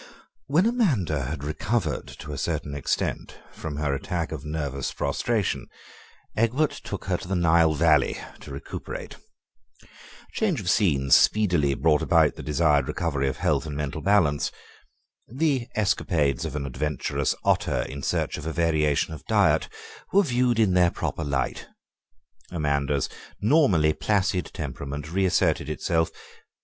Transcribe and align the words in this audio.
When 0.47 0.65
Amanda 0.65 1.25
had 1.25 1.43
recovered 1.43 2.07
to 2.21 2.33
a 2.33 2.37
certain 2.39 2.73
extent 2.73 3.37
from 3.51 3.75
her 3.77 3.93
attack 3.93 4.31
of 4.31 4.43
nervous 4.43 4.91
prostration 4.91 5.67
Egbert 6.35 6.71
took 6.71 7.05
her 7.05 7.17
to 7.17 7.27
the 7.27 7.35
Nile 7.35 7.75
Valley 7.75 8.17
to 8.39 8.49
recuperate. 8.49 9.17
Change 10.33 10.59
of 10.59 10.71
scene 10.71 11.11
speedily 11.11 11.75
brought 11.75 12.01
about 12.01 12.33
the 12.33 12.41
desired 12.41 12.87
recovery 12.87 13.27
of 13.29 13.37
health 13.37 13.67
and 13.67 13.75
mental 13.77 14.01
balance. 14.01 14.51
The 15.27 15.67
escapades 15.75 16.45
of 16.45 16.55
an 16.55 16.65
adventurous 16.65 17.35
otter 17.43 17.83
in 17.87 18.01
search 18.01 18.39
of 18.39 18.47
a 18.47 18.51
variation 18.51 19.13
of 19.13 19.23
diet 19.27 19.69
were 20.11 20.23
viewed 20.23 20.57
in 20.57 20.73
their 20.73 20.89
proper 20.89 21.23
light. 21.23 21.67
Amanda's 22.49 23.07
normally 23.39 23.93
placid 23.93 24.49
temperament 24.51 25.11
reasserted 25.11 25.69
itself. 25.69 26.09